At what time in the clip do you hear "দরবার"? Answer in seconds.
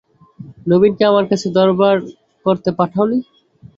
1.57-1.95